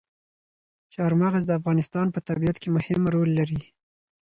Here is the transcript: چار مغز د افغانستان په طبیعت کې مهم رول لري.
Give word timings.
چار 0.93 1.11
مغز 1.21 1.43
د 1.47 1.51
افغانستان 1.59 2.07
په 2.11 2.19
طبیعت 2.27 2.57
کې 2.61 2.69
مهم 2.77 3.01
رول 3.13 3.29
لري. 3.39 3.61